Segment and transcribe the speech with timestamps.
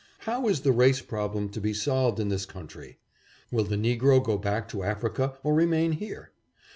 [0.21, 2.97] How is the race problem to be solved in this country?
[3.51, 6.31] Will the negro go back to Africa or remain here?